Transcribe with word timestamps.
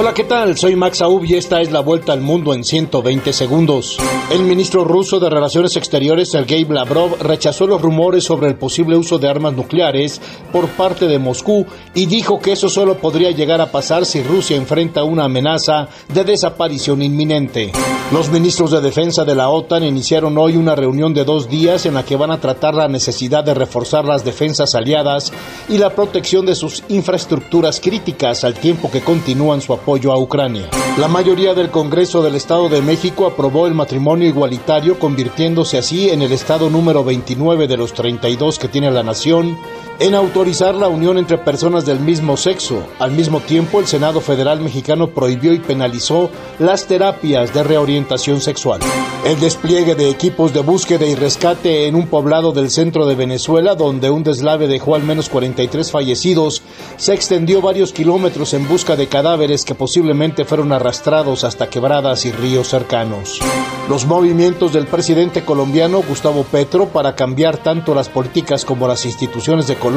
Hola, 0.00 0.14
¿qué 0.14 0.22
tal? 0.22 0.56
Soy 0.56 0.76
Max 0.76 1.02
Aub 1.02 1.24
y 1.24 1.34
esta 1.34 1.60
es 1.60 1.72
la 1.72 1.80
vuelta 1.80 2.12
al 2.12 2.20
mundo 2.20 2.54
en 2.54 2.62
120 2.62 3.32
segundos. 3.32 3.98
El 4.30 4.44
ministro 4.44 4.84
ruso 4.84 5.18
de 5.18 5.28
Relaciones 5.28 5.74
Exteriores, 5.76 6.30
Sergei 6.30 6.64
Lavrov, 6.64 7.20
rechazó 7.20 7.66
los 7.66 7.82
rumores 7.82 8.22
sobre 8.22 8.46
el 8.46 8.54
posible 8.54 8.96
uso 8.96 9.18
de 9.18 9.28
armas 9.28 9.54
nucleares 9.54 10.20
por 10.52 10.68
parte 10.68 11.08
de 11.08 11.18
Moscú 11.18 11.66
y 11.96 12.06
dijo 12.06 12.38
que 12.38 12.52
eso 12.52 12.68
solo 12.68 12.98
podría 12.98 13.32
llegar 13.32 13.60
a 13.60 13.72
pasar 13.72 14.06
si 14.06 14.22
Rusia 14.22 14.56
enfrenta 14.56 15.02
una 15.02 15.24
amenaza 15.24 15.88
de 16.14 16.22
desaparición 16.22 17.02
inminente. 17.02 17.72
Los 18.10 18.30
ministros 18.30 18.70
de 18.70 18.80
Defensa 18.80 19.26
de 19.26 19.34
la 19.34 19.50
OTAN 19.50 19.84
iniciaron 19.84 20.38
hoy 20.38 20.56
una 20.56 20.74
reunión 20.74 21.12
de 21.12 21.26
dos 21.26 21.50
días 21.50 21.84
en 21.84 21.92
la 21.92 22.06
que 22.06 22.16
van 22.16 22.30
a 22.30 22.40
tratar 22.40 22.72
la 22.72 22.88
necesidad 22.88 23.44
de 23.44 23.52
reforzar 23.52 24.06
las 24.06 24.24
defensas 24.24 24.74
aliadas 24.74 25.30
y 25.68 25.76
la 25.76 25.90
protección 25.90 26.46
de 26.46 26.54
sus 26.54 26.82
infraestructuras 26.88 27.80
críticas 27.80 28.44
al 28.44 28.54
tiempo 28.54 28.90
que 28.90 29.02
continúan 29.02 29.60
su 29.60 29.74
apoyo 29.74 30.10
a 30.10 30.18
Ucrania. 30.18 30.70
La 30.96 31.06
mayoría 31.06 31.52
del 31.52 31.70
Congreso 31.70 32.22
del 32.22 32.36
Estado 32.36 32.70
de 32.70 32.80
México 32.80 33.26
aprobó 33.26 33.66
el 33.66 33.74
matrimonio 33.74 34.26
igualitario, 34.26 34.98
convirtiéndose 34.98 35.76
así 35.76 36.08
en 36.08 36.22
el 36.22 36.32
Estado 36.32 36.70
número 36.70 37.04
29 37.04 37.68
de 37.68 37.76
los 37.76 37.92
32 37.92 38.58
que 38.58 38.68
tiene 38.68 38.90
la 38.90 39.02
nación 39.02 39.58
en 40.00 40.14
autorizar 40.14 40.76
la 40.76 40.86
unión 40.86 41.18
entre 41.18 41.38
personas 41.38 41.84
del 41.84 41.98
mismo 41.98 42.36
sexo. 42.36 42.84
Al 43.00 43.10
mismo 43.10 43.40
tiempo, 43.40 43.80
el 43.80 43.86
Senado 43.86 44.20
Federal 44.20 44.60
mexicano 44.60 45.08
prohibió 45.08 45.52
y 45.52 45.58
penalizó 45.58 46.30
las 46.60 46.86
terapias 46.86 47.52
de 47.52 47.64
reorientación 47.64 48.40
sexual. 48.40 48.80
El 49.24 49.40
despliegue 49.40 49.96
de 49.96 50.08
equipos 50.08 50.54
de 50.54 50.60
búsqueda 50.60 51.04
y 51.04 51.16
rescate 51.16 51.88
en 51.88 51.96
un 51.96 52.06
poblado 52.06 52.52
del 52.52 52.70
centro 52.70 53.06
de 53.06 53.16
Venezuela, 53.16 53.74
donde 53.74 54.10
un 54.10 54.22
deslave 54.22 54.68
dejó 54.68 54.94
al 54.94 55.02
menos 55.02 55.28
43 55.28 55.90
fallecidos, 55.90 56.62
se 56.96 57.14
extendió 57.14 57.60
varios 57.60 57.92
kilómetros 57.92 58.54
en 58.54 58.68
busca 58.68 58.94
de 58.94 59.08
cadáveres 59.08 59.64
que 59.64 59.74
posiblemente 59.74 60.44
fueron 60.44 60.72
arrastrados 60.72 61.42
hasta 61.42 61.68
quebradas 61.68 62.24
y 62.24 62.30
ríos 62.30 62.68
cercanos. 62.68 63.40
Los 63.88 64.06
movimientos 64.06 64.72
del 64.72 64.86
presidente 64.86 65.44
colombiano 65.44 66.02
Gustavo 66.06 66.44
Petro 66.44 66.86
para 66.88 67.16
cambiar 67.16 67.56
tanto 67.56 67.94
las 67.94 68.08
políticas 68.08 68.64
como 68.64 68.86
las 68.86 69.04
instituciones 69.04 69.66
de 69.66 69.74
Colombia 69.74 69.87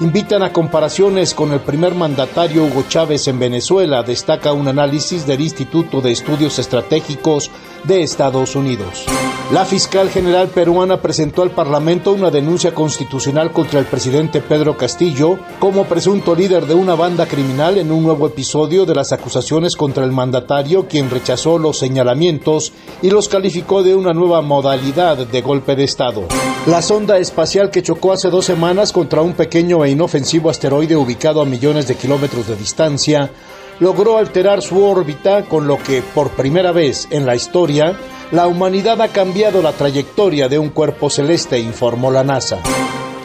invitan 0.00 0.42
a 0.42 0.52
comparaciones 0.52 1.34
con 1.34 1.52
el 1.52 1.60
primer 1.60 1.94
mandatario 1.94 2.64
Hugo 2.64 2.84
Chávez 2.88 3.28
en 3.28 3.38
Venezuela, 3.38 4.02
destaca 4.02 4.52
un 4.52 4.68
análisis 4.68 5.26
del 5.26 5.40
Instituto 5.40 6.00
de 6.00 6.12
Estudios 6.12 6.58
Estratégicos 6.58 7.50
de 7.84 8.02
Estados 8.02 8.56
Unidos. 8.56 9.06
La 9.52 9.66
fiscal 9.66 10.08
general 10.08 10.48
peruana 10.48 11.02
presentó 11.02 11.42
al 11.42 11.50
Parlamento 11.50 12.12
una 12.12 12.30
denuncia 12.30 12.72
constitucional 12.72 13.52
contra 13.52 13.78
el 13.78 13.84
presidente 13.84 14.40
Pedro 14.40 14.74
Castillo 14.78 15.38
como 15.58 15.84
presunto 15.84 16.34
líder 16.34 16.66
de 16.66 16.72
una 16.72 16.94
banda 16.94 17.26
criminal 17.26 17.76
en 17.76 17.92
un 17.92 18.02
nuevo 18.02 18.26
episodio 18.26 18.86
de 18.86 18.94
las 18.94 19.12
acusaciones 19.12 19.76
contra 19.76 20.02
el 20.02 20.12
mandatario, 20.12 20.88
quien 20.88 21.10
rechazó 21.10 21.58
los 21.58 21.78
señalamientos 21.78 22.72
y 23.02 23.10
los 23.10 23.28
calificó 23.28 23.82
de 23.82 23.94
una 23.94 24.14
nueva 24.14 24.40
modalidad 24.40 25.18
de 25.18 25.42
golpe 25.42 25.76
de 25.76 25.84
Estado. 25.84 26.22
La 26.66 26.80
sonda 26.80 27.18
espacial 27.18 27.70
que 27.70 27.82
chocó 27.82 28.12
hace 28.12 28.30
dos 28.30 28.46
semanas 28.46 28.94
contra 28.94 29.20
un 29.20 29.34
pequeño 29.34 29.84
e 29.84 29.90
inofensivo 29.90 30.48
asteroide 30.48 30.96
ubicado 30.96 31.42
a 31.42 31.44
millones 31.44 31.86
de 31.86 31.96
kilómetros 31.96 32.48
de 32.48 32.56
distancia 32.56 33.30
logró 33.78 34.16
alterar 34.16 34.62
su 34.62 34.82
órbita, 34.82 35.42
con 35.42 35.66
lo 35.66 35.78
que 35.82 36.02
por 36.14 36.30
primera 36.30 36.72
vez 36.72 37.08
en 37.10 37.26
la 37.26 37.34
historia 37.34 37.98
la 38.30 38.46
humanidad 38.46 39.00
ha 39.00 39.08
cambiado 39.08 39.62
la 39.62 39.72
trayectoria 39.72 40.48
de 40.48 40.58
un 40.58 40.70
cuerpo 40.70 41.10
celeste, 41.10 41.58
informó 41.58 42.10
la 42.10 42.24
NASA. 42.24 42.58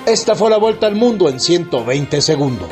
Esta 0.06 0.36
fue 0.36 0.50
la 0.50 0.58
vuelta 0.58 0.88
al 0.88 0.95
mundo 0.95 1.30
en 1.30 1.39
120 1.39 2.22
segundos. 2.22 2.69